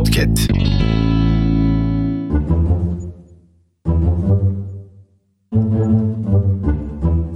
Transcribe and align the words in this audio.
Podcast. 0.00 0.50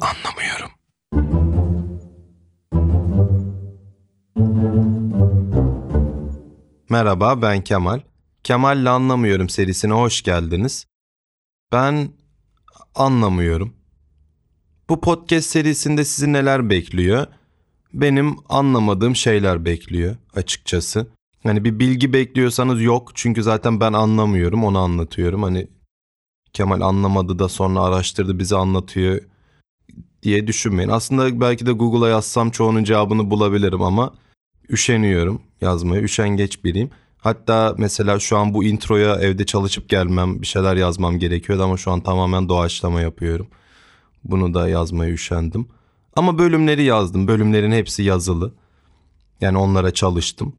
Anlamıyorum. 0.00 0.70
Merhaba 6.90 7.42
ben 7.42 7.64
Kemal. 7.64 8.00
Kemal'le 8.44 8.86
Anlamıyorum 8.86 9.48
serisine 9.48 9.92
hoş 9.92 10.22
geldiniz. 10.22 10.86
Ben 11.72 12.08
anlamıyorum. 12.94 13.74
Bu 14.88 15.00
podcast 15.00 15.50
serisinde 15.50 16.04
sizi 16.04 16.32
neler 16.32 16.70
bekliyor? 16.70 17.26
Benim 17.92 18.36
anlamadığım 18.48 19.16
şeyler 19.16 19.64
bekliyor 19.64 20.16
açıkçası. 20.34 21.15
Hani 21.46 21.64
bir 21.64 21.78
bilgi 21.78 22.12
bekliyorsanız 22.12 22.82
yok 22.82 23.10
çünkü 23.14 23.42
zaten 23.42 23.80
ben 23.80 23.92
anlamıyorum 23.92 24.64
onu 24.64 24.78
anlatıyorum. 24.78 25.42
Hani 25.42 25.68
Kemal 26.56 26.80
anlamadı 26.80 27.38
da 27.38 27.48
sonra 27.48 27.80
araştırdı 27.80 28.38
bize 28.38 28.56
anlatıyor 28.56 29.20
diye 30.22 30.46
düşünmeyin. 30.46 30.88
Aslında 30.90 31.40
belki 31.40 31.66
de 31.66 31.72
Google'a 31.72 32.08
yazsam 32.08 32.50
çoğunun 32.50 32.84
cevabını 32.84 33.30
bulabilirim 33.30 33.82
ama 33.82 34.14
üşeniyorum 34.70 35.42
yazmaya. 35.60 36.02
Üşengeç 36.02 36.64
biriyim. 36.64 36.90
Hatta 37.18 37.74
mesela 37.78 38.18
şu 38.18 38.38
an 38.38 38.54
bu 38.54 38.64
introya 38.64 39.14
evde 39.14 39.46
çalışıp 39.46 39.88
gelmem, 39.88 40.42
bir 40.42 40.46
şeyler 40.46 40.76
yazmam 40.76 41.18
gerekiyordu 41.18 41.62
ama 41.62 41.76
şu 41.76 41.90
an 41.90 42.00
tamamen 42.00 42.48
doğaçlama 42.48 43.00
yapıyorum. 43.00 43.48
Bunu 44.24 44.54
da 44.54 44.68
yazmaya 44.68 45.12
üşendim. 45.12 45.68
Ama 46.16 46.38
bölümleri 46.38 46.82
yazdım. 46.82 47.28
Bölümlerin 47.28 47.72
hepsi 47.72 48.02
yazılı. 48.02 48.54
Yani 49.40 49.58
onlara 49.58 49.94
çalıştım. 49.94 50.54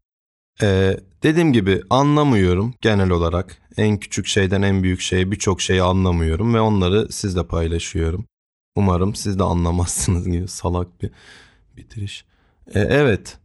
Ee, 0.62 0.96
dediğim 1.22 1.52
gibi 1.52 1.82
anlamıyorum 1.90 2.74
genel 2.80 3.10
olarak. 3.10 3.58
En 3.76 3.96
küçük 3.96 4.26
şeyden 4.26 4.62
en 4.62 4.82
büyük 4.82 5.00
şeye 5.00 5.30
birçok 5.30 5.60
şeyi 5.60 5.82
anlamıyorum 5.82 6.54
ve 6.54 6.60
onları 6.60 7.12
sizle 7.12 7.46
paylaşıyorum. 7.46 8.26
Umarım 8.76 9.14
siz 9.14 9.38
de 9.38 9.42
anlamazsınız 9.42 10.28
gibi 10.28 10.48
salak 10.48 11.02
bir 11.02 11.10
bitiriş. 11.76 12.24
Ee, 12.74 12.80
evet. 12.80 13.38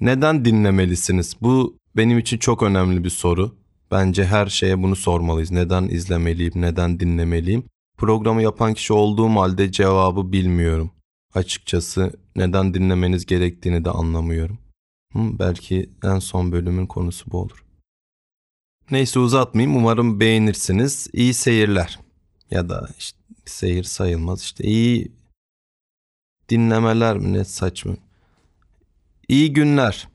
Neden 0.00 0.44
dinlemelisiniz? 0.44 1.36
Bu 1.40 1.76
benim 1.96 2.18
için 2.18 2.38
çok 2.38 2.62
önemli 2.62 3.04
bir 3.04 3.10
soru. 3.10 3.54
Bence 3.90 4.24
her 4.24 4.46
şeye 4.46 4.82
bunu 4.82 4.96
sormalıyız. 4.96 5.50
Neden 5.50 5.88
izlemeliyim, 5.88 6.52
neden 6.56 7.00
dinlemeliyim? 7.00 7.64
Programı 7.98 8.42
yapan 8.42 8.74
kişi 8.74 8.92
olduğum 8.92 9.28
halde 9.28 9.72
cevabı 9.72 10.32
bilmiyorum. 10.32 10.90
Açıkçası 11.34 12.12
neden 12.36 12.74
dinlemeniz 12.74 13.26
gerektiğini 13.26 13.84
de 13.84 13.90
anlamıyorum. 13.90 14.58
Hı, 15.12 15.18
belki 15.38 15.90
en 16.04 16.18
son 16.18 16.52
bölümün 16.52 16.86
konusu 16.86 17.30
bu 17.30 17.38
olur. 17.40 17.64
Neyse 18.90 19.18
uzatmayayım. 19.18 19.76
Umarım 19.76 20.20
beğenirsiniz. 20.20 21.08
İyi 21.12 21.34
seyirler. 21.34 21.98
Ya 22.50 22.68
da 22.68 22.88
işte 22.98 23.18
seyir 23.44 23.84
sayılmaz. 23.84 24.42
İşte 24.42 24.64
iyi 24.64 25.12
dinlemeler 26.48 27.16
mi 27.18 27.32
ne 27.32 27.44
saçma. 27.44 27.94
İyi 29.28 29.52
günler. 29.52 30.08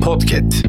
Podcast. 0.00 0.61